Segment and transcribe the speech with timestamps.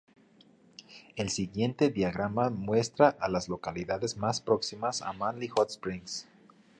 [1.15, 6.27] El siguiente diagrama muestra a las localidades más próximas a Manley Hot Springs.